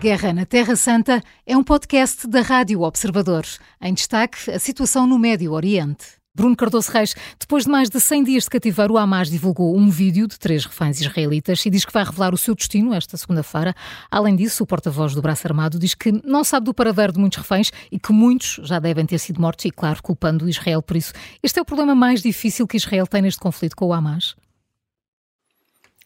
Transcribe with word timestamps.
Guerra 0.00 0.32
na 0.32 0.46
Terra 0.46 0.76
Santa 0.76 1.22
é 1.46 1.54
um 1.54 1.62
podcast 1.62 2.26
da 2.26 2.40
Rádio 2.40 2.80
Observador. 2.80 3.44
Em 3.82 3.92
destaque, 3.92 4.50
a 4.50 4.58
situação 4.58 5.06
no 5.06 5.18
Médio 5.18 5.52
Oriente. 5.52 6.06
Bruno 6.34 6.56
Cardoso 6.56 6.90
Reis, 6.90 7.14
depois 7.38 7.64
de 7.64 7.70
mais 7.70 7.90
de 7.90 8.00
100 8.00 8.24
dias 8.24 8.44
de 8.44 8.48
cativeiro, 8.48 8.94
o 8.94 8.96
Hamas 8.96 9.28
divulgou 9.28 9.76
um 9.76 9.90
vídeo 9.90 10.26
de 10.26 10.38
três 10.38 10.64
reféns 10.64 11.02
israelitas 11.02 11.66
e 11.66 11.68
diz 11.68 11.84
que 11.84 11.92
vai 11.92 12.02
revelar 12.02 12.32
o 12.32 12.38
seu 12.38 12.54
destino 12.54 12.94
esta 12.94 13.14
segunda-feira. 13.18 13.74
Além 14.10 14.34
disso, 14.34 14.64
o 14.64 14.66
porta-voz 14.66 15.14
do 15.14 15.20
Braço 15.20 15.46
Armado 15.46 15.78
diz 15.78 15.94
que 15.94 16.10
não 16.24 16.44
sabe 16.44 16.64
do 16.64 16.72
paradeiro 16.72 17.12
de 17.12 17.18
muitos 17.18 17.36
reféns 17.36 17.70
e 17.92 17.98
que 17.98 18.10
muitos 18.10 18.58
já 18.62 18.78
devem 18.78 19.04
ter 19.04 19.18
sido 19.18 19.38
mortos 19.38 19.66
e, 19.66 19.70
claro, 19.70 20.02
culpando 20.02 20.48
Israel 20.48 20.80
por 20.80 20.96
isso. 20.96 21.12
Este 21.42 21.58
é 21.58 21.62
o 21.62 21.66
problema 21.66 21.94
mais 21.94 22.22
difícil 22.22 22.66
que 22.66 22.78
Israel 22.78 23.06
tem 23.06 23.20
neste 23.20 23.38
conflito 23.38 23.76
com 23.76 23.88
o 23.88 23.92
Hamas? 23.92 24.34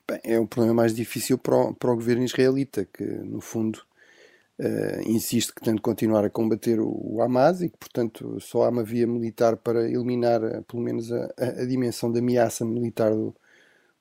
Bem, 0.06 0.20
é 0.22 0.38
o 0.38 0.46
problema 0.46 0.74
mais 0.74 0.94
difícil 0.94 1.38
para 1.38 1.56
o, 1.56 1.74
para 1.74 1.90
o 1.90 1.94
governo 1.94 2.24
israelita, 2.24 2.84
que, 2.84 3.04
no 3.04 3.40
fundo, 3.40 3.82
Uh, 4.56 5.02
insiste 5.10 5.52
que 5.52 5.60
tem 5.60 5.74
de 5.74 5.80
continuar 5.80 6.24
a 6.24 6.30
combater 6.30 6.78
o, 6.78 6.88
o, 6.88 7.20
Hamas 7.20 7.60
e 7.60 7.68
que, 7.68 7.76
portanto, 7.76 8.38
só 8.40 8.62
há 8.62 8.68
uma 8.68 8.84
via 8.84 9.04
militar 9.04 9.56
para 9.56 9.90
eliminar, 9.90 10.44
uh, 10.44 10.62
pelo 10.62 10.80
menos, 10.80 11.10
a, 11.10 11.28
a, 11.36 11.64
dimensão 11.66 12.12
da 12.12 12.20
ameaça 12.20 12.64
militar 12.64 13.10
do, 13.10 13.34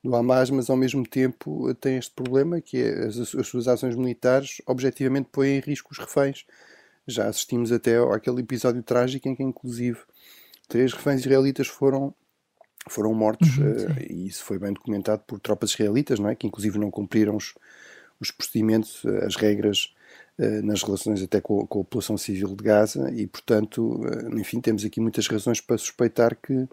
do 0.04 0.16
Hamas, 0.16 0.52
mas 0.52 0.70
ao 0.70 0.78
mesmo 0.78 1.08
tempo 1.08 1.74
tem 1.76 1.98
este 1.98 2.14
problema 2.14 2.62
que 2.62 2.78
é 2.78 3.06
as, 3.06 3.18
as, 3.18 3.48
suas 3.48 3.68
ações 3.68 3.96
militares 3.96 4.62
objetivamente 4.68 5.30
põem 5.32 5.58
em 5.58 5.60
risco 5.60 5.92
os 5.92 5.98
reféns. 5.98 6.46
Já 7.08 7.28
assistimos 7.28 7.72
até 7.72 7.98
àquele 7.98 8.42
episódio 8.42 8.84
trágico 8.84 9.28
em 9.28 9.36
que, 9.36 9.44
inclusive, 9.44 10.00
três 10.68 10.94
reféns 10.94 11.22
israelitas 11.22 11.68
foram 11.68 12.14
foram 12.90 13.14
mortos 13.14 13.58
uhum, 13.58 13.96
e 14.10 14.28
isso 14.28 14.44
foi 14.44 14.60
bem 14.60 14.74
documentado 14.74 15.24
por 15.26 15.40
tropas 15.40 15.72
israelitas, 15.72 16.20
não 16.20 16.30
é? 16.30 16.36
Que 16.36 16.48
inclusive 16.48 16.78
não 16.78 16.92
cumpriram 16.92 17.36
os, 17.36 17.54
os 18.20 18.32
procedimentos, 18.32 19.06
as 19.26 19.36
regras 19.36 19.94
eh, 20.38 20.62
nas 20.64 20.82
relações 20.82 21.22
até 21.22 21.40
com, 21.40 21.66
com, 21.68 21.82
a 21.82 21.84
população 21.84 22.18
civil 22.18 22.56
de 22.56 22.64
Gaza 22.64 23.12
e, 23.14 23.28
portanto, 23.28 24.02
eh, 24.06 24.40
enfim, 24.40 24.60
temos 24.60 24.84
aqui 24.84 25.00
muitas 25.00 25.28
razões 25.28 25.62
para 25.62 25.78
suspeitar 25.78 26.36
que, 26.36 26.68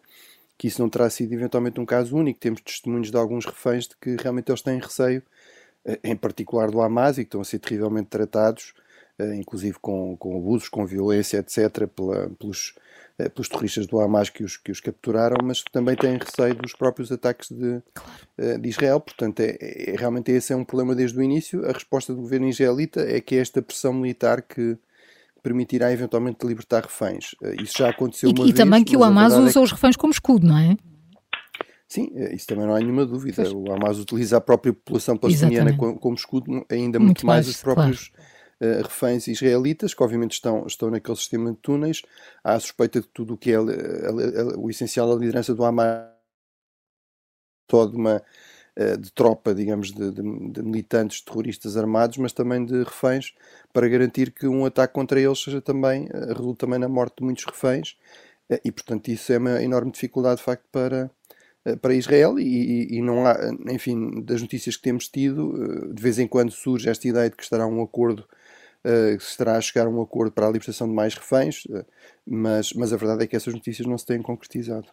que 0.56 0.66
isso 0.66 0.80
não 0.80 0.88
terá 0.88 1.10
sido 1.10 1.34
eventualmente 1.34 1.78
um 1.78 1.84
caso 1.84 2.16
único. 2.16 2.40
Temos 2.40 2.62
testemunhos 2.62 3.10
de 3.10 3.16
alguns 3.18 3.44
reféns 3.44 3.86
de 3.86 3.96
que 4.00 4.16
realmente 4.16 4.50
eles 4.50 4.62
têm 4.62 4.78
receio, 4.78 5.22
eh, 5.84 6.00
em 6.02 6.16
particular 6.16 6.70
do 6.70 6.80
Hamas, 6.80 7.18
e 7.18 7.22
que 7.22 7.28
estão 7.28 7.42
a 7.42 7.44
ser 7.44 7.58
terrivelmente 7.58 8.08
tratados, 8.08 8.72
inclusive 9.34 9.78
com, 9.80 10.16
com 10.16 10.36
abusos, 10.36 10.68
com 10.68 10.86
violência, 10.86 11.38
etc., 11.38 11.86
pela, 11.86 12.30
pelos 12.38 12.74
eh, 13.20 13.28
pelos 13.28 13.48
terroristas 13.48 13.86
do 13.86 14.00
Hamas 14.00 14.30
que 14.30 14.42
os, 14.42 14.56
que 14.56 14.72
os 14.72 14.80
capturaram, 14.80 15.36
mas 15.44 15.62
também 15.70 15.94
têm 15.94 16.16
receio 16.16 16.54
dos 16.54 16.72
próprios 16.72 17.12
ataques 17.12 17.50
de. 17.50 17.82
Eh, 18.38 18.58
de 18.58 18.68
Israel. 18.68 19.00
Portanto, 19.00 19.40
é, 19.40 19.56
é, 19.60 19.96
realmente 19.96 20.30
esse 20.32 20.52
é 20.52 20.56
um 20.56 20.64
problema 20.64 20.94
desde 20.94 21.18
o 21.18 21.22
início. 21.22 21.68
A 21.68 21.72
resposta 21.72 22.14
do 22.14 22.20
governo 22.22 22.48
israelita 22.48 23.00
é 23.00 23.20
que 23.20 23.34
é 23.34 23.38
esta 23.38 23.60
pressão 23.60 23.92
militar 23.92 24.42
que 24.42 24.78
permitirá 25.42 25.92
eventualmente 25.92 26.46
libertar 26.46 26.82
reféns. 26.82 27.34
Eh, 27.42 27.62
isso 27.62 27.78
já 27.78 27.90
aconteceu 27.90 28.30
e, 28.30 28.32
uma 28.32 28.40
e 28.40 28.44
vez. 28.44 28.54
E 28.54 28.56
também 28.56 28.84
que 28.84 28.96
o 28.96 29.04
Hamas 29.04 29.34
usa 29.34 29.50
é 29.50 29.52
que... 29.52 29.58
os 29.58 29.72
reféns 29.72 29.96
como 29.96 30.12
escudo, 30.12 30.46
não 30.46 30.56
é? 30.56 30.76
Sim, 31.86 32.08
isso 32.32 32.46
também 32.46 32.66
não 32.66 32.74
há 32.74 32.78
nenhuma 32.78 33.04
dúvida. 33.04 33.42
Pois. 33.42 33.52
O 33.52 33.70
Hamas 33.70 33.98
utiliza 33.98 34.36
a 34.36 34.40
própria 34.40 34.72
população 34.72 35.16
palestiniana 35.16 35.76
como, 35.76 35.98
como, 35.98 36.14
escudo, 36.14 36.64
ainda 36.70 36.98
muito, 36.98 37.00
muito 37.00 37.26
mais, 37.26 37.46
mais, 37.46 37.48
os 37.48 37.60
próprios 37.60 38.08
claro 38.08 38.29
uh, 38.60 38.82
reféns 38.82 39.26
israelitas, 39.26 39.94
que 39.94 40.02
obviamente 40.02 40.32
estão, 40.32 40.66
estão 40.66 40.90
naquele 40.90 41.16
sistema 41.16 41.50
de 41.50 41.58
túneis. 41.58 42.02
Há 42.44 42.54
a 42.54 42.60
suspeita 42.60 43.00
de 43.00 43.08
tudo 43.08 43.34
o 43.34 43.36
que 43.36 43.52
é 43.52 43.56
a, 43.56 43.60
a, 43.60 43.62
a, 43.62 44.58
o 44.58 44.70
essencial 44.70 45.08
da 45.08 45.20
liderança 45.20 45.54
do 45.54 45.64
Hamas, 45.64 46.08
toda 47.66 47.96
uma 47.96 48.22
uh, 48.78 48.98
de 48.98 49.12
tropa, 49.12 49.54
digamos, 49.54 49.92
de, 49.92 50.10
de, 50.10 50.22
de, 50.50 50.62
militantes 50.62 51.20
terroristas 51.22 51.76
armados, 51.76 52.18
mas 52.18 52.32
também 52.32 52.64
de 52.64 52.82
reféns, 52.82 53.34
para 53.72 53.88
garantir 53.88 54.32
que 54.32 54.46
um 54.46 54.64
ataque 54.64 54.94
contra 54.94 55.20
eles 55.20 55.42
seja 55.42 55.60
também, 55.60 56.06
uh, 56.06 56.34
resulte 56.34 56.58
também 56.58 56.78
na 56.78 56.88
morte 56.88 57.16
de 57.18 57.24
muitos 57.24 57.44
reféns. 57.44 57.96
e, 58.64 58.72
portanto, 58.72 59.08
isso 59.08 59.32
é 59.32 59.38
uma 59.38 59.62
enorme 59.62 59.92
dificuldade, 59.92 60.38
de 60.38 60.42
facto, 60.42 60.64
para, 60.72 61.10
para 61.80 61.94
Israel 61.94 62.38
e, 62.38 62.96
e, 62.96 63.02
não 63.02 63.26
há, 63.26 63.36
enfim, 63.70 64.22
das 64.22 64.40
notícias 64.42 64.76
que 64.76 64.82
temos 64.82 65.08
tido, 65.08 65.92
de 65.94 66.02
vez 66.02 66.18
em 66.18 66.26
quando 66.26 66.50
surge 66.50 66.88
esta 66.88 67.06
ideia 67.06 67.30
de 67.30 67.36
que 67.36 67.42
estará 67.44 67.66
um 67.66 67.82
acordo 67.82 68.26
uh, 68.86 69.16
estará 69.16 69.56
a 69.56 69.60
chegar 69.60 69.86
a 69.86 69.90
um 69.90 70.00
acordo 70.00 70.32
para 70.32 70.46
a 70.46 70.50
libertação 70.50 70.88
de 70.88 70.94
mais 70.94 71.14
reféns, 71.14 71.64
uh, 71.66 71.84
mas, 72.26 72.72
mas 72.72 72.92
a 72.92 72.96
verdade 72.96 73.24
é 73.24 73.26
que 73.26 73.36
essas 73.36 73.54
notícias 73.54 73.86
não 73.86 73.98
se 73.98 74.06
têm 74.06 74.22
concretizado. 74.22 74.88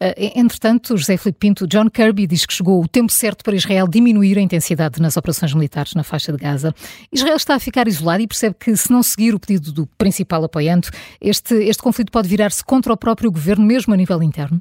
Uh, 0.00 0.12
entretanto, 0.36 0.96
José 0.96 1.16
Filipe 1.16 1.38
Pinto, 1.38 1.66
John 1.66 1.88
Kirby 1.88 2.26
diz 2.26 2.44
que 2.44 2.52
chegou 2.52 2.82
o 2.82 2.88
tempo 2.88 3.10
certo 3.10 3.42
para 3.42 3.56
Israel 3.56 3.88
diminuir 3.88 4.36
a 4.36 4.40
intensidade 4.40 5.00
nas 5.00 5.16
operações 5.16 5.54
militares 5.54 5.94
na 5.94 6.04
faixa 6.04 6.30
de 6.32 6.38
Gaza. 6.38 6.74
Israel 7.10 7.36
está 7.36 7.54
a 7.54 7.60
ficar 7.60 7.88
isolado 7.88 8.22
e 8.22 8.26
percebe 8.26 8.56
que, 8.58 8.76
se 8.76 8.90
não 8.90 9.02
seguir 9.02 9.34
o 9.34 9.40
pedido 9.40 9.72
do 9.72 9.86
principal 9.86 10.44
apoiante, 10.44 10.90
este, 11.20 11.54
este 11.54 11.82
conflito 11.82 12.12
pode 12.12 12.28
virar-se 12.28 12.62
contra 12.62 12.92
o 12.92 12.96
próprio 12.96 13.30
governo, 13.30 13.64
mesmo 13.64 13.94
a 13.94 13.96
nível 13.96 14.22
interno? 14.22 14.60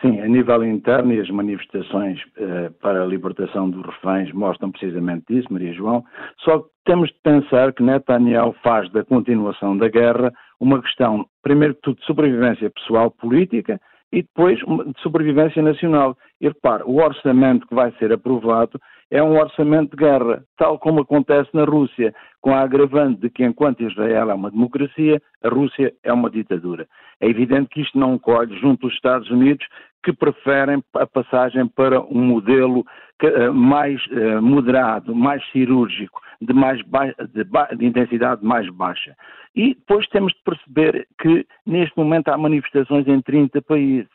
Sim, 0.00 0.20
a 0.20 0.28
nível 0.28 0.62
interno 0.62 1.14
e 1.14 1.20
as 1.20 1.30
manifestações 1.30 2.20
eh, 2.36 2.70
para 2.82 3.02
a 3.02 3.06
libertação 3.06 3.70
dos 3.70 3.84
reféns 3.86 4.30
mostram 4.32 4.70
precisamente 4.70 5.24
isso, 5.30 5.50
Maria 5.50 5.72
João. 5.72 6.04
Só 6.40 6.58
que 6.58 6.68
temos 6.84 7.08
de 7.08 7.16
pensar 7.22 7.72
que 7.72 7.82
Netanyahu 7.82 8.54
faz 8.62 8.90
da 8.92 9.02
continuação 9.02 9.76
da 9.76 9.88
guerra 9.88 10.30
uma 10.60 10.82
questão, 10.82 11.26
primeiro 11.42 11.74
de 11.74 11.80
tudo, 11.80 11.98
de 11.98 12.04
sobrevivência 12.04 12.70
pessoal 12.70 13.10
política 13.10 13.80
e 14.12 14.22
depois 14.22 14.58
de 14.58 15.00
sobrevivência 15.02 15.62
nacional. 15.62 16.14
E 16.42 16.48
repare, 16.48 16.82
o 16.84 16.96
orçamento 16.96 17.66
que 17.66 17.74
vai 17.74 17.90
ser 17.92 18.12
aprovado 18.12 18.78
é 19.10 19.22
um 19.22 19.38
orçamento 19.38 19.96
de 19.96 20.02
guerra, 20.02 20.42
tal 20.56 20.78
como 20.78 21.00
acontece 21.00 21.48
na 21.54 21.64
Rússia, 21.64 22.14
com 22.40 22.54
a 22.54 22.60
agravante 22.60 23.20
de 23.20 23.30
que 23.30 23.44
enquanto 23.44 23.82
Israel 23.82 24.30
é 24.30 24.34
uma 24.34 24.50
democracia, 24.50 25.20
a 25.42 25.48
Rússia 25.48 25.92
é 26.02 26.12
uma 26.12 26.30
ditadura. 26.30 26.86
É 27.20 27.28
evidente 27.28 27.68
que 27.70 27.80
isto 27.80 27.98
não 27.98 28.18
colhe 28.18 28.58
junto 28.58 28.86
dos 28.86 28.94
Estados 28.94 29.30
Unidos, 29.30 29.66
que 30.02 30.12
preferem 30.12 30.82
a 30.94 31.06
passagem 31.06 31.66
para 31.66 32.00
um 32.00 32.22
modelo 32.22 32.84
eh, 33.22 33.50
mais 33.50 34.00
eh, 34.12 34.40
moderado, 34.40 35.14
mais 35.14 35.44
cirúrgico, 35.50 36.20
de, 36.40 36.52
mais 36.52 36.78
de, 36.78 37.44
de 37.76 37.86
intensidade 37.86 38.44
mais 38.44 38.68
baixa. 38.70 39.16
E 39.54 39.74
depois 39.74 40.06
temos 40.08 40.32
de 40.32 40.40
perceber 40.44 41.08
que 41.20 41.46
neste 41.66 41.96
momento 41.96 42.28
há 42.28 42.36
manifestações 42.38 43.08
em 43.08 43.20
30 43.20 43.62
países 43.62 44.08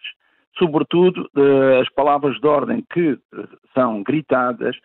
sobretudo 0.57 1.29
uh, 1.35 1.81
as 1.81 1.89
palavras 1.89 2.39
de 2.39 2.47
ordem 2.47 2.84
que 2.91 3.12
uh, 3.12 3.19
são 3.73 4.03
gritadas 4.03 4.75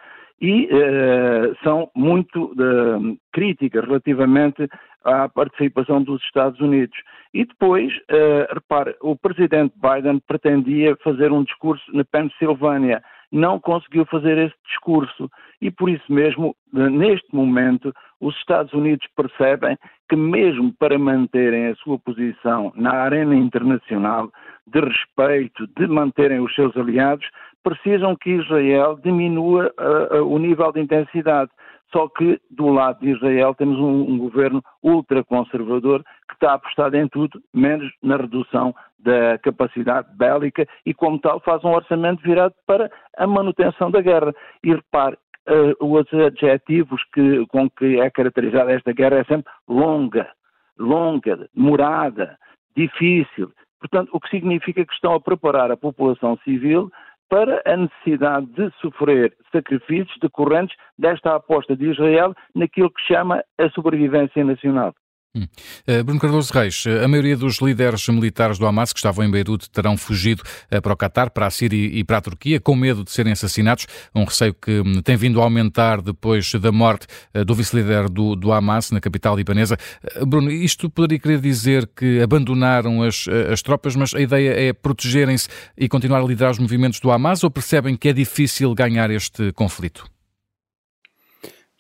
e 0.41 0.66
uh, 0.66 1.56
são 1.65 1.91
muito 1.94 2.54
críticas 3.32 3.84
relativamente 3.84 4.69
à 5.04 5.28
participação 5.28 6.03
dos 6.03 6.22
Estados 6.22 6.60
Unidos. 6.60 6.97
E 7.32 7.44
depois, 7.44 7.93
repare, 8.53 8.97
o 9.00 9.15
presidente 9.15 9.75
Biden 9.77 10.21
pretendia 10.27 10.97
fazer 11.04 11.31
um 11.31 11.44
discurso 11.44 11.84
na 11.93 12.04
Pensilvânia, 12.04 13.03
não 13.31 13.60
conseguiu 13.60 14.04
fazer 14.06 14.38
esse 14.38 14.54
discurso 14.66 15.31
e 15.60 15.71
por 15.71 15.88
isso 15.88 16.12
mesmo, 16.12 16.56
neste 16.72 17.34
momento, 17.34 17.93
os 18.21 18.34
Estados 18.37 18.72
Unidos 18.72 19.06
percebem 19.16 19.77
que 20.09 20.16
mesmo 20.16 20.72
para 20.78 20.98
manterem 20.98 21.66
a 21.69 21.75
sua 21.77 21.98
posição 21.98 22.72
na 22.75 22.93
arena 22.93 23.34
internacional, 23.34 24.31
de 24.66 24.81
respeito, 24.81 25.66
de 25.77 25.87
manterem 25.87 26.41
os 26.41 26.54
seus 26.54 26.77
aliados, 26.77 27.28
precisam 27.62 28.15
que 28.16 28.31
Israel 28.31 28.99
diminua 29.03 29.72
uh, 29.78 30.19
uh, 30.19 30.34
o 30.34 30.38
nível 30.38 30.72
de 30.72 30.81
intensidade. 30.81 31.50
Só 31.93 32.09
que 32.09 32.41
do 32.50 32.69
lado 32.69 33.00
de 33.00 33.10
Israel 33.10 33.54
temos 33.54 33.78
um, 33.78 34.12
um 34.12 34.19
governo 34.19 34.62
ultraconservador 34.82 36.03
que 36.28 36.34
está 36.34 36.54
apostado 36.54 36.97
em 36.97 37.09
tudo, 37.09 37.41
menos 37.54 37.91
na 38.03 38.16
redução 38.16 38.74
da 38.98 39.39
capacidade 39.39 40.09
bélica 40.16 40.66
e, 40.84 40.92
como 40.92 41.19
tal, 41.21 41.41
faz 41.41 41.65
um 41.65 41.71
orçamento 41.71 42.22
virado 42.22 42.54
para 42.66 42.91
a 43.16 43.27
manutenção 43.27 43.91
da 43.91 44.01
guerra. 44.01 44.34
E 44.65 44.72
repare, 44.72 45.16
uh, 45.48 45.84
os 45.84 46.12
adjetivos 46.12 47.03
que, 47.12 47.47
com 47.47 47.71
que 47.71 48.01
é 48.01 48.10
caracterizada 48.10 48.72
esta 48.72 48.92
guerra 48.92 49.19
é 49.19 49.24
sempre 49.24 49.51
longa, 49.69 50.28
longa, 50.78 51.48
demorada, 51.54 52.36
difícil, 52.77 53.53
Portanto, 53.88 54.10
o 54.12 54.21
que 54.21 54.30
significa 54.30 54.84
que 54.84 54.92
estão 54.92 55.15
a 55.15 55.21
preparar 55.21 55.71
a 55.71 55.77
população 55.77 56.36
civil 56.38 56.91
para 57.28 57.62
a 57.65 57.77
necessidade 57.77 58.47
de 58.47 58.71
sofrer 58.80 59.33
sacrifícios 59.53 60.16
decorrentes 60.21 60.77
desta 60.98 61.36
aposta 61.36 61.77
de 61.77 61.91
Israel 61.91 62.34
naquilo 62.54 62.91
que 62.91 63.03
chama 63.03 63.44
a 63.59 63.71
sobrevivência 63.71 64.44
nacional. 64.44 64.92
Hum. 65.36 65.47
Uh, 65.86 66.03
Bruno 66.03 66.18
Cardoso 66.18 66.50
Reis, 66.50 66.84
eh, 66.86 67.04
a 67.04 67.06
maioria 67.06 67.36
dos 67.36 67.60
líderes 67.60 68.09
militares 68.09 68.59
do 68.59 68.66
Hamas 68.66 68.91
que 68.91 68.98
estavam 68.98 69.22
em 69.22 69.30
Beirute 69.30 69.68
terão 69.68 69.94
fugido 69.94 70.42
uh, 70.72 70.80
para 70.80 70.94
o 70.94 70.97
Catar, 70.97 71.28
para 71.28 71.47
a 71.47 71.50
Síria 71.50 71.77
e 71.77 72.03
para 72.03 72.16
a 72.16 72.21
Turquia, 72.22 72.59
com 72.59 72.74
medo 72.74 73.04
de 73.04 73.10
serem 73.10 73.34
assassinados, 73.34 73.86
um 74.15 74.24
receio 74.24 74.54
que 74.54 74.80
um, 74.80 75.03
tem 75.03 75.15
vindo 75.15 75.38
a 75.42 75.44
aumentar 75.44 76.00
depois 76.00 76.50
da 76.54 76.72
morte 76.72 77.06
do 77.47 77.54
vice-líder 77.54 78.09
do, 78.09 78.34
do, 78.34 78.50
Hamas 78.50 78.91
na 78.91 79.00
capital 79.00 79.36
libanesa. 79.36 79.77
Bruno, 80.27 80.50
isto 80.50 80.88
poderia 80.88 81.18
querer 81.18 81.41
dizer 81.41 81.86
que 81.94 82.22
abandonaram 82.22 83.03
as, 83.03 83.27
as 83.53 83.60
tropas, 83.60 83.94
mas 83.94 84.15
a 84.15 84.21
ideia 84.21 84.68
é 84.68 84.72
protegerem-se 84.72 85.48
e 85.77 85.88
continuar 85.88 86.21
a 86.21 86.27
liderar 86.27 86.53
os 86.53 86.59
movimentos 86.59 86.98
do 87.00 87.10
Hamas 87.10 87.44
ou 87.44 87.50
percebem 87.50 87.97
que 87.97 88.09
é 88.09 88.12
difícil 88.12 88.74
ganhar 88.74 89.10
este 89.10 89.53
conflito? 89.53 90.16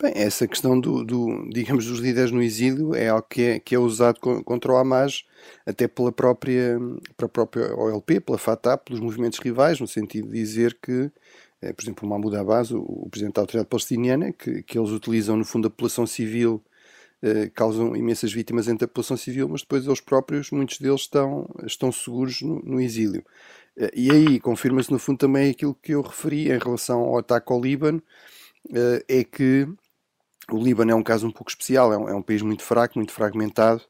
Bem, 0.00 0.12
essa 0.14 0.46
questão 0.46 0.78
do, 0.78 1.02
do, 1.02 1.48
digamos, 1.48 1.86
dos 1.86 2.00
líderes 2.00 2.30
no 2.30 2.42
exílio 2.42 2.94
é 2.94 3.08
algo 3.08 3.26
que 3.28 3.42
é, 3.42 3.58
que 3.60 3.74
é 3.74 3.78
usado 3.78 4.20
contra 4.20 4.70
o 4.70 4.76
Hamas, 4.76 5.24
até 5.64 5.88
pela 5.88 6.12
própria, 6.12 6.78
pela 7.16 7.28
própria 7.30 7.74
OLP, 7.74 8.20
pela 8.20 8.36
Fatah, 8.36 8.76
pelos 8.76 9.00
movimentos 9.00 9.38
rivais, 9.38 9.80
no 9.80 9.88
sentido 9.88 10.28
de 10.28 10.34
dizer 10.34 10.78
que, 10.82 11.10
eh, 11.62 11.72
por 11.72 11.82
exemplo, 11.82 12.06
o 12.06 12.10
Mahmoud 12.10 12.36
Abbas, 12.36 12.70
o, 12.72 12.80
o 12.80 13.08
presidente 13.08 13.36
da 13.36 13.40
autoridade 13.40 13.70
palestiniana, 13.70 14.32
que, 14.34 14.62
que 14.62 14.78
eles 14.78 14.90
utilizam, 14.90 15.34
no 15.34 15.46
fundo, 15.46 15.68
a 15.68 15.70
população 15.70 16.06
civil, 16.06 16.62
eh, 17.22 17.50
causam 17.54 17.96
imensas 17.96 18.32
vítimas 18.32 18.68
entre 18.68 18.84
a 18.84 18.88
população 18.88 19.16
civil, 19.16 19.48
mas 19.48 19.62
depois 19.62 19.86
eles 19.86 20.00
próprios, 20.00 20.50
muitos 20.50 20.78
deles 20.78 21.02
estão, 21.02 21.48
estão 21.66 21.90
seguros 21.90 22.42
no, 22.42 22.60
no 22.62 22.80
exílio. 22.80 23.24
Eh, 23.78 23.90
e 23.94 24.10
aí 24.10 24.40
confirma-se, 24.40 24.92
no 24.92 24.98
fundo, 24.98 25.18
também 25.18 25.50
aquilo 25.50 25.74
que 25.74 25.92
eu 25.92 26.02
referi 26.02 26.50
em 26.52 26.58
relação 26.58 27.00
ao 27.00 27.18
ataque 27.18 27.52
ao 27.52 27.60
Líbano, 27.60 28.02
eh, 28.74 29.04
é 29.08 29.24
que 29.24 29.66
o 30.50 30.58
Líbano 30.58 30.92
é 30.92 30.94
um 30.94 31.02
caso 31.02 31.26
um 31.26 31.30
pouco 31.30 31.50
especial, 31.50 31.92
é 31.92 31.98
um, 31.98 32.08
é 32.08 32.14
um 32.14 32.22
país 32.22 32.42
muito 32.42 32.62
fraco, 32.62 32.98
muito 32.98 33.12
fragmentado. 33.12 33.82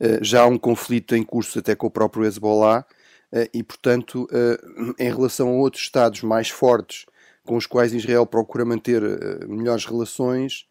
Uh, 0.00 0.22
já 0.22 0.42
há 0.42 0.46
um 0.46 0.58
conflito 0.58 1.14
em 1.14 1.22
curso 1.22 1.58
até 1.58 1.74
com 1.74 1.86
o 1.86 1.90
próprio 1.90 2.24
Hezbollah 2.24 2.84
uh, 3.32 3.48
e, 3.52 3.62
portanto, 3.62 4.24
uh, 4.24 4.94
em 4.98 5.08
relação 5.08 5.48
a 5.48 5.52
outros 5.52 5.82
Estados 5.82 6.22
mais 6.22 6.48
fortes 6.48 7.06
com 7.44 7.56
os 7.56 7.66
quais 7.66 7.92
Israel 7.92 8.26
procura 8.26 8.64
manter 8.64 9.02
melhores 9.46 9.84
relações, 9.84 10.66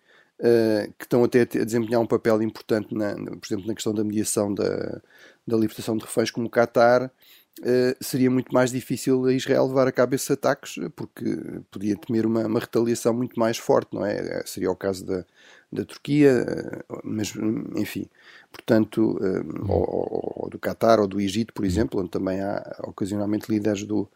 que 0.98 1.06
estão 1.06 1.24
até 1.24 1.42
a 1.42 1.46
desempenhar 1.46 2.02
um 2.02 2.08
papel 2.08 2.42
importante, 2.42 2.96
na, 2.96 3.14
por 3.14 3.46
exemplo, 3.46 3.68
na 3.68 3.76
questão 3.76 3.94
da 3.94 4.04
mediação 4.04 4.52
da, 4.52 5.00
da 5.46 5.56
libertação 5.56 5.96
de 5.96 6.04
reféns, 6.04 6.32
como 6.32 6.48
o 6.48 6.50
Qatar, 6.50 7.12
Uh, 7.62 7.96
seria 8.04 8.32
muito 8.32 8.52
mais 8.52 8.72
difícil 8.72 9.26
a 9.26 9.34
Israel 9.34 9.68
levar 9.68 9.88
a 9.88 9.92
cabo 9.92 10.16
esses 10.16 10.30
ataques, 10.30 10.76
porque 10.96 11.24
podia 11.70 11.96
temer 11.96 12.26
uma, 12.26 12.48
uma 12.48 12.60
retaliação 12.60 13.14
muito 13.14 13.40
mais 13.40 13.58
forte, 13.58 13.94
não 13.94 14.04
é? 14.04 14.18
Eh, 14.18 14.44
seria 14.46 14.72
o 14.72 14.76
caso 14.76 15.06
da, 15.06 15.24
da 15.72 15.86
Turquia, 15.86 16.84
uh, 16.90 17.00
mas 17.04 17.32
enfim, 17.76 18.10
portanto, 18.52 19.18
uh, 19.18 19.72
ou, 19.72 20.44
ou, 20.44 20.50
do 20.50 20.58
Qatar 20.60 21.00
ou 21.00 21.08
do 21.08 21.22
Egito, 21.22 21.54
por 21.54 21.64
exemplo, 21.64 22.00
onde 22.02 22.10
também 22.10 22.42
há 22.42 22.76
ocasionalmente 22.86 23.52
líderes 23.52 23.84
do, 23.84 24.10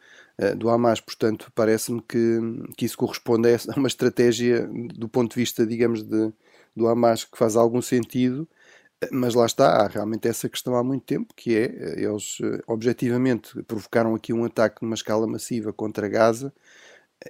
do 0.57 0.69
Hamas, 0.69 0.99
portanto, 0.99 1.51
parece-me 1.53 2.01
que, 2.01 2.39
que 2.75 2.85
isso 2.85 2.97
corresponde 2.97 3.49
a 3.69 3.77
uma 3.77 3.87
estratégia 3.87 4.67
do 4.95 5.07
ponto 5.07 5.31
de 5.31 5.39
vista, 5.39 5.65
digamos, 5.65 6.01
de, 6.03 6.33
do 6.75 6.87
Hamas 6.87 7.23
que 7.23 7.37
faz 7.37 7.55
algum 7.55 7.81
sentido 7.81 8.47
mas 9.11 9.35
lá 9.35 9.45
está, 9.45 9.83
há 9.83 9.87
realmente 9.87 10.27
essa 10.27 10.49
questão 10.49 10.75
há 10.75 10.83
muito 10.83 11.05
tempo, 11.05 11.33
que 11.35 11.55
é, 11.55 11.65
eh, 11.65 12.03
eles 12.03 12.39
eh, 12.41 12.61
objetivamente 12.67 13.61
provocaram 13.63 14.15
aqui 14.15 14.33
um 14.33 14.43
ataque 14.45 14.81
numa 14.83 14.95
escala 14.95 15.27
massiva 15.27 15.71
contra 15.73 16.09
Gaza 16.09 16.53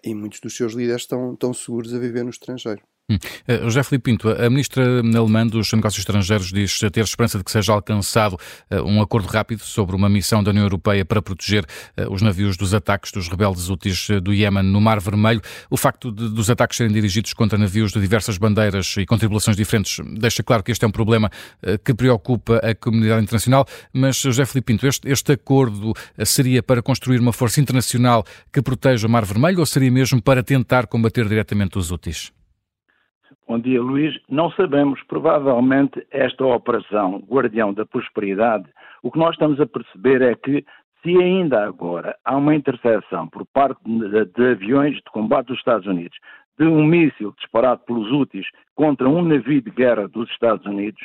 e 0.03 0.15
muitos 0.15 0.39
dos 0.41 0.55
seus 0.55 0.73
líderes 0.73 1.03
estão, 1.03 1.33
estão 1.33 1.53
seguros 1.53 1.93
a 1.93 1.99
viver 1.99 2.23
no 2.23 2.29
estrangeiro. 2.31 2.83
Hum. 3.09 3.15
Uh, 3.47 3.69
José 3.69 3.83
Filipe 3.83 4.11
Pinto, 4.11 4.27
a 4.27 4.49
ministra 4.49 4.99
alemã 4.99 5.47
dos 5.47 5.71
Negócios 5.71 5.99
Estrangeiros 5.99 6.51
diz 6.51 6.77
ter 6.91 7.05
esperança 7.05 7.37
de 7.37 7.43
que 7.45 7.51
seja 7.51 7.71
alcançado 7.71 8.33
uh, 8.33 8.81
um 8.83 9.01
acordo 9.01 9.29
rápido 9.29 9.61
sobre 9.61 9.95
uma 9.95 10.09
missão 10.09 10.43
da 10.43 10.51
União 10.51 10.65
Europeia 10.65 11.05
para 11.05 11.21
proteger 11.21 11.63
uh, 11.63 12.11
os 12.11 12.21
navios 12.21 12.57
dos 12.57 12.73
ataques 12.73 13.13
dos 13.13 13.29
rebeldes 13.29 13.69
úteis 13.69 14.09
do 14.21 14.33
Iémen 14.33 14.63
no 14.63 14.81
Mar 14.81 14.99
Vermelho. 14.99 15.39
O 15.69 15.77
facto 15.77 16.11
de, 16.11 16.27
dos 16.27 16.49
ataques 16.49 16.75
serem 16.75 16.91
dirigidos 16.91 17.31
contra 17.31 17.57
navios 17.57 17.93
de 17.93 18.01
diversas 18.01 18.37
bandeiras 18.37 18.95
e 18.97 19.05
com 19.05 19.17
tripulações 19.17 19.55
diferentes 19.55 20.01
deixa 20.19 20.43
claro 20.43 20.61
que 20.61 20.73
este 20.73 20.83
é 20.83 20.87
um 20.89 20.91
problema 20.91 21.31
que 21.85 21.93
preocupa 21.93 22.57
a 22.57 22.75
comunidade 22.75 23.23
internacional, 23.23 23.65
mas 23.93 24.17
José 24.17 24.45
Filipe 24.45 24.73
Pinto, 24.73 24.85
este, 24.85 25.09
este 25.09 25.31
acordo 25.31 25.93
seria 26.25 26.61
para 26.61 26.81
construir 26.81 27.19
uma 27.19 27.31
força 27.31 27.61
internacional 27.61 28.25
que 28.51 28.61
proteja 28.61 29.07
o 29.07 29.09
Mar 29.09 29.23
Vermelho 29.23 29.59
ou 29.59 29.65
seria 29.65 29.91
mesmo 29.91 30.21
para 30.21 30.43
tentar 30.43 30.87
combater 30.87 31.27
diretamente 31.27 31.77
os 31.77 31.89
úteis? 31.89 32.36
Bom 33.47 33.59
dia, 33.59 33.81
Luís. 33.81 34.13
Não 34.29 34.51
sabemos, 34.51 35.01
provavelmente, 35.07 36.05
esta 36.11 36.45
operação 36.45 37.23
Guardião 37.29 37.73
da 37.73 37.85
Prosperidade, 37.85 38.65
o 39.01 39.09
que 39.09 39.17
nós 39.17 39.31
estamos 39.35 39.57
a 39.61 39.65
perceber 39.65 40.21
é 40.21 40.35
que, 40.35 40.65
se 41.01 41.15
ainda 41.15 41.63
agora 41.63 42.13
há 42.25 42.35
uma 42.35 42.53
interseção 42.53 43.25
por 43.29 43.45
parte 43.45 43.79
de, 43.85 44.25
de 44.25 44.51
aviões 44.51 44.95
de 44.95 45.03
combate 45.13 45.47
dos 45.47 45.59
Estados 45.59 45.87
Unidos, 45.87 46.17
de 46.59 46.65
um 46.65 46.83
míssil 46.83 47.33
disparado 47.37 47.83
pelos 47.85 48.11
úteis 48.11 48.45
contra 48.75 49.07
um 49.07 49.21
navio 49.21 49.61
de 49.61 49.71
guerra 49.71 50.09
dos 50.09 50.29
Estados 50.29 50.65
Unidos, 50.65 51.01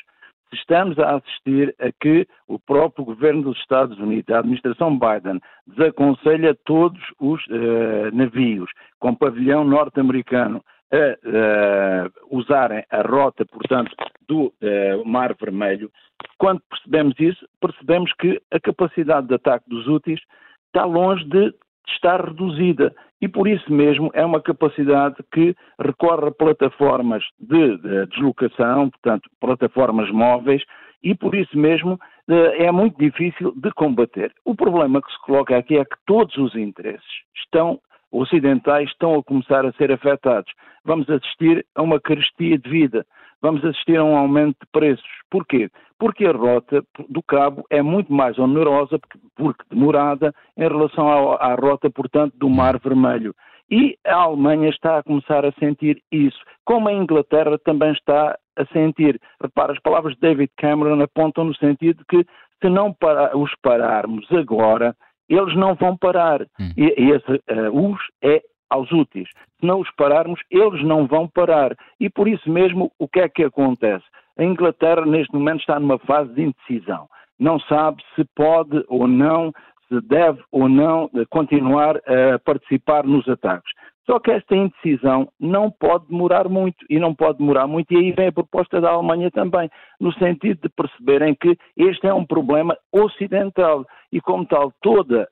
estamos 0.52 0.98
a 0.98 1.14
assistir 1.14 1.72
a 1.78 1.92
que 1.92 2.26
o 2.48 2.58
próprio 2.58 3.04
governo 3.04 3.42
dos 3.42 3.58
Estados 3.58 3.96
Unidos, 4.00 4.34
a 4.34 4.40
administração 4.40 4.98
Biden, 4.98 5.40
desaconselha 5.68 6.56
todos 6.64 7.00
os 7.20 7.40
uh, 7.46 8.10
navios 8.12 8.68
com 8.98 9.14
pavilhão 9.14 9.62
norte-americano 9.62 10.60
a 10.92 12.06
uh, 12.06 12.38
usarem 12.38 12.84
a 12.90 13.00
rota, 13.02 13.46
portanto, 13.46 13.90
do 14.28 14.46
uh, 14.46 15.04
Mar 15.04 15.34
Vermelho, 15.40 15.90
quando 16.38 16.60
percebemos 16.68 17.14
isso, 17.18 17.48
percebemos 17.60 18.12
que 18.14 18.40
a 18.50 18.60
capacidade 18.60 19.26
de 19.26 19.34
ataque 19.34 19.68
dos 19.68 19.86
úteis 19.86 20.20
está 20.66 20.84
longe 20.84 21.24
de 21.24 21.54
estar 21.88 22.22
reduzida 22.24 22.94
e 23.20 23.28
por 23.28 23.48
isso 23.48 23.72
mesmo 23.72 24.10
é 24.14 24.24
uma 24.24 24.40
capacidade 24.40 25.16
que 25.32 25.54
recorre 25.78 26.28
a 26.28 26.32
plataformas 26.32 27.22
de, 27.38 27.78
de 27.78 28.06
deslocação, 28.06 28.90
portanto, 28.90 29.30
plataformas 29.40 30.10
móveis, 30.10 30.62
e 31.02 31.14
por 31.14 31.34
isso 31.34 31.56
mesmo 31.56 31.98
é 32.28 32.70
muito 32.70 32.98
difícil 32.98 33.52
de 33.56 33.70
combater. 33.72 34.32
O 34.44 34.54
problema 34.54 35.00
que 35.02 35.12
se 35.12 35.20
coloca 35.22 35.56
aqui 35.56 35.76
é 35.76 35.84
que 35.84 35.96
todos 36.06 36.36
os 36.36 36.54
interesses 36.54 37.04
estão 37.36 37.80
ocidentais 38.12 38.88
estão 38.90 39.14
a 39.14 39.22
começar 39.22 39.64
a 39.64 39.72
ser 39.72 39.90
afetados. 39.90 40.52
Vamos 40.84 41.08
assistir 41.08 41.64
a 41.74 41.82
uma 41.82 42.00
carestia 42.00 42.58
de 42.58 42.68
vida, 42.68 43.06
vamos 43.40 43.64
assistir 43.64 43.96
a 43.96 44.04
um 44.04 44.16
aumento 44.16 44.56
de 44.60 44.70
preços. 44.70 45.08
Porquê? 45.30 45.70
Porque 45.98 46.26
a 46.26 46.32
rota 46.32 46.84
do 47.08 47.22
Cabo 47.22 47.64
é 47.70 47.80
muito 47.80 48.12
mais 48.12 48.38
onerosa, 48.38 48.98
porque 49.36 49.64
demorada, 49.70 50.34
em 50.56 50.68
relação 50.68 51.08
à, 51.34 51.54
rota, 51.54 51.90
portanto, 51.90 52.34
do 52.36 52.50
Mar 52.50 52.78
Vermelho. 52.78 53.34
E 53.70 53.96
a 54.04 54.16
Alemanha 54.16 54.68
está 54.68 54.98
a 54.98 55.02
começar 55.02 55.46
a 55.46 55.52
sentir 55.52 56.02
isso, 56.12 56.38
como 56.64 56.88
a 56.88 56.92
Inglaterra 56.92 57.58
também 57.64 57.92
está 57.92 58.36
a 58.56 58.66
sentir. 58.66 59.18
Repara, 59.40 59.72
as 59.72 59.80
palavras 59.80 60.14
de 60.14 60.20
David 60.20 60.50
Cameron 60.58 61.00
apontam 61.02 61.44
no 61.44 61.54
sentido 61.54 62.04
que 62.08 62.26
se 62.60 62.68
não 62.68 62.92
para, 62.92 63.36
os 63.36 63.50
pararmos 63.62 64.30
agora, 64.30 64.94
eles 65.28 65.54
não 65.56 65.74
vão 65.74 65.96
parar. 65.96 66.42
Hum. 66.60 66.72
E, 66.76 66.94
e 67.02 67.10
esse 67.10 67.32
uh, 67.32 67.90
os 67.90 67.98
é 68.22 68.42
aos 68.70 68.90
úteis. 68.90 69.28
Se 69.60 69.66
não 69.66 69.80
os 69.80 69.90
pararmos, 69.92 70.40
eles 70.50 70.82
não 70.82 71.06
vão 71.06 71.28
parar. 71.28 71.76
E 72.00 72.08
por 72.08 72.26
isso 72.26 72.50
mesmo, 72.50 72.90
o 72.98 73.06
que 73.06 73.20
é 73.20 73.28
que 73.28 73.44
acontece? 73.44 74.04
A 74.38 74.44
Inglaterra, 74.44 75.04
neste 75.04 75.32
momento, 75.34 75.60
está 75.60 75.78
numa 75.78 75.98
fase 75.98 76.32
de 76.32 76.42
indecisão. 76.42 77.06
Não 77.38 77.60
sabe 77.60 78.02
se 78.14 78.24
pode 78.34 78.82
ou 78.88 79.06
não, 79.06 79.52
se 79.88 80.00
deve 80.00 80.42
ou 80.50 80.68
não 80.68 81.10
continuar 81.28 81.96
a 81.96 82.38
participar 82.38 83.04
nos 83.04 83.28
ataques. 83.28 83.70
Só 84.04 84.18
que 84.18 84.32
esta 84.32 84.56
indecisão 84.56 85.28
não 85.38 85.70
pode 85.70 86.08
demorar 86.08 86.48
muito, 86.48 86.84
e 86.90 86.98
não 86.98 87.14
pode 87.14 87.38
demorar 87.38 87.68
muito, 87.68 87.92
e 87.92 87.96
aí 87.96 88.12
vem 88.12 88.28
a 88.28 88.32
proposta 88.32 88.80
da 88.80 88.90
Alemanha 88.90 89.30
também, 89.30 89.70
no 90.00 90.12
sentido 90.14 90.60
de 90.62 90.68
perceberem 90.68 91.34
que 91.34 91.56
este 91.76 92.06
é 92.06 92.12
um 92.12 92.26
problema 92.26 92.76
ocidental, 92.92 93.86
e 94.10 94.20
como 94.20 94.44
tal, 94.44 94.72
todo 94.82 95.12
uh, 95.12 95.26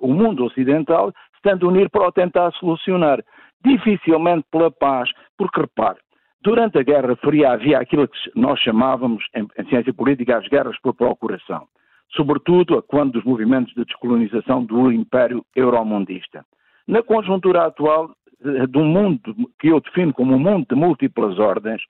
o 0.00 0.12
mundo 0.12 0.44
ocidental 0.44 1.12
se 1.36 1.42
tem 1.42 1.56
de 1.56 1.64
unir 1.64 1.88
para 1.90 2.08
o 2.08 2.12
tentar 2.12 2.50
solucionar. 2.54 3.22
Dificilmente 3.64 4.46
pela 4.50 4.70
paz, 4.70 5.10
porque 5.36 5.60
repare, 5.60 5.98
durante 6.42 6.78
a 6.78 6.82
Guerra 6.82 7.16
Fria 7.16 7.52
havia 7.52 7.78
aquilo 7.78 8.06
que 8.08 8.18
nós 8.34 8.58
chamávamos, 8.60 9.24
em, 9.34 9.46
em 9.58 9.68
ciência 9.68 9.92
política, 9.94 10.38
as 10.38 10.48
guerras 10.48 10.78
por 10.80 10.94
procuração, 10.94 11.66
sobretudo 12.14 12.82
quando 12.82 13.12
dos 13.12 13.24
movimentos 13.24 13.72
de 13.74 13.84
descolonização 13.84 14.64
do 14.64 14.92
Império 14.92 15.44
Euromundista. 15.54 16.44
Na 16.88 17.02
conjuntura 17.02 17.66
atual 17.66 18.10
eh, 18.42 18.64
um 18.74 18.86
mundo 18.86 19.34
que 19.60 19.68
eu 19.68 19.78
defino 19.78 20.14
como 20.14 20.34
um 20.34 20.38
mundo 20.38 20.66
de 20.70 20.74
múltiplas 20.74 21.38
ordens, 21.38 21.82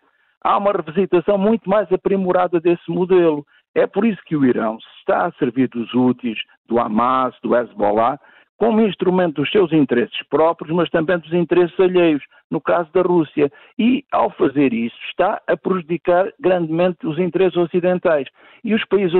há 0.42 0.58
uma 0.58 0.72
revisitação 0.72 1.38
muito 1.38 1.70
mais 1.70 1.90
aprimorada 1.92 2.58
desse 2.58 2.90
modelo. 2.90 3.46
É 3.76 3.86
por 3.86 4.04
isso 4.04 4.20
que 4.26 4.34
o 4.34 4.44
Irão 4.44 4.76
está 4.98 5.26
a 5.26 5.32
servir 5.34 5.68
dos 5.68 5.94
úteis, 5.94 6.40
do 6.66 6.80
Hamas, 6.80 7.32
do 7.44 7.54
Hezbollah, 7.54 8.18
como 8.56 8.80
instrumento 8.80 9.36
dos 9.36 9.50
seus 9.52 9.72
interesses 9.72 10.20
próprios, 10.28 10.74
mas 10.74 10.90
também 10.90 11.16
dos 11.18 11.32
interesses 11.32 11.78
alheios, 11.78 12.24
no 12.50 12.60
caso 12.60 12.90
da 12.92 13.02
Rússia. 13.02 13.52
E, 13.78 14.04
ao 14.10 14.30
fazer 14.30 14.72
isso, 14.72 14.96
está 15.08 15.40
a 15.46 15.56
prejudicar 15.56 16.32
grandemente 16.40 17.06
os 17.06 17.20
interesses 17.20 17.56
ocidentais. 17.56 18.26
E 18.64 18.74
os 18.74 18.84
países 18.86 19.14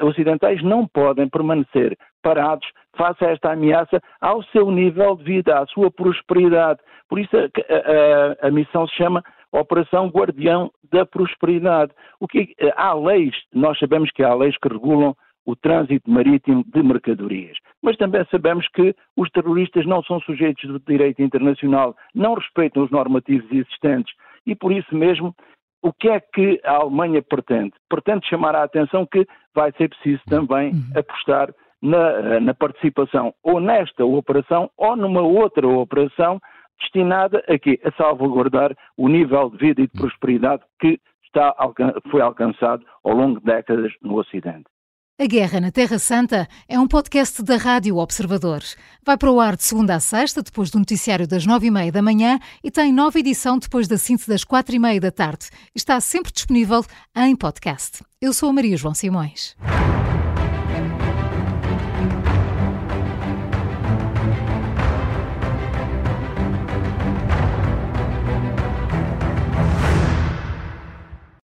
ocidentais 0.00 0.60
não 0.64 0.84
podem 0.84 1.28
permanecer 1.28 1.96
parados 2.20 2.66
face 2.96 3.24
a 3.24 3.30
esta 3.30 3.52
ameaça 3.52 4.00
ao 4.20 4.42
seu 4.44 4.70
nível 4.70 5.16
de 5.16 5.24
vida, 5.24 5.58
à 5.58 5.66
sua 5.66 5.90
prosperidade. 5.90 6.80
Por 7.08 7.18
isso 7.18 7.36
a, 7.36 8.44
a, 8.44 8.48
a 8.48 8.50
missão 8.50 8.86
se 8.88 8.96
chama 8.96 9.22
Operação 9.52 10.08
Guardião 10.08 10.70
da 10.92 11.06
Prosperidade. 11.06 11.92
O 12.20 12.26
que, 12.26 12.54
há 12.76 12.94
leis, 12.94 13.34
nós 13.54 13.78
sabemos 13.78 14.10
que 14.10 14.22
há 14.22 14.34
leis 14.34 14.56
que 14.58 14.68
regulam 14.68 15.16
o 15.46 15.54
trânsito 15.54 16.10
marítimo 16.10 16.64
de 16.66 16.82
mercadorias. 16.82 17.56
Mas 17.80 17.96
também 17.96 18.26
sabemos 18.30 18.66
que 18.68 18.94
os 19.16 19.30
terroristas 19.30 19.86
não 19.86 20.02
são 20.02 20.20
sujeitos 20.20 20.68
do 20.68 20.80
direito 20.80 21.22
internacional, 21.22 21.96
não 22.14 22.34
respeitam 22.34 22.82
os 22.82 22.90
normativos 22.90 23.50
existentes 23.50 24.12
e 24.44 24.54
por 24.56 24.72
isso 24.72 24.94
mesmo 24.94 25.34
o 25.82 25.92
que 25.92 26.08
é 26.08 26.20
que 26.20 26.60
a 26.64 26.78
Alemanha 26.78 27.22
pretende? 27.22 27.72
Pretende 27.88 28.26
chamar 28.26 28.56
a 28.56 28.64
atenção 28.64 29.06
que 29.06 29.24
vai 29.54 29.70
ser 29.72 29.88
preciso 29.88 30.20
também 30.28 30.72
uhum. 30.72 30.98
apostar 30.98 31.54
na, 31.82 32.40
na, 32.40 32.54
participação 32.54 33.34
ou 33.42 33.60
nesta 33.60 34.04
operação 34.04 34.70
ou 34.76 34.96
numa 34.96 35.22
outra 35.22 35.66
operação 35.66 36.40
destinada 36.80 37.42
a 37.48 37.58
quê? 37.58 37.80
A 37.84 37.90
salvaguardar 37.92 38.76
o 38.96 39.08
nível 39.08 39.50
de 39.50 39.58
vida 39.58 39.82
e 39.82 39.86
de 39.86 39.92
prosperidade 39.92 40.62
que 40.80 41.00
está, 41.24 41.54
foi 42.10 42.20
alcançado 42.20 42.84
ao 43.04 43.14
longo 43.14 43.40
de 43.40 43.46
décadas 43.46 43.92
no 44.02 44.18
Ocidente. 44.18 44.64
A 45.18 45.24
Guerra 45.24 45.60
na 45.60 45.72
Terra 45.72 45.98
Santa 45.98 46.46
é 46.68 46.78
um 46.78 46.86
podcast 46.86 47.42
da 47.42 47.56
Rádio 47.56 47.96
Observador. 47.96 48.60
Vai 49.02 49.16
para 49.16 49.32
o 49.32 49.40
ar 49.40 49.56
de 49.56 49.64
segunda 49.64 49.94
a 49.94 50.00
sexta, 50.00 50.42
depois 50.42 50.70
do 50.70 50.78
noticiário 50.78 51.26
das 51.26 51.46
nove 51.46 51.68
e 51.68 51.70
meia 51.70 51.90
da 51.90 52.02
manhã 52.02 52.38
e 52.62 52.70
tem 52.70 52.92
nova 52.92 53.18
edição 53.18 53.58
depois 53.58 53.88
da 53.88 53.96
síntese 53.96 54.28
das 54.28 54.44
quatro 54.44 54.76
e 54.76 54.78
meia 54.78 55.00
da 55.00 55.10
tarde. 55.10 55.48
Está 55.74 55.98
sempre 56.00 56.30
disponível 56.30 56.82
em 57.16 57.34
podcast. 57.34 58.04
Eu 58.20 58.34
sou 58.34 58.50
a 58.50 58.52
Maria 58.52 58.76
João 58.76 58.92
Simões. 58.92 59.56